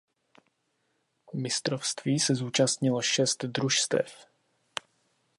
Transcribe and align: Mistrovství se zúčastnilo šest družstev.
Mistrovství 1.33 2.17
se 2.19 2.33
zúčastnilo 2.35 3.01
šest 3.05 3.45
družstev. 3.45 4.09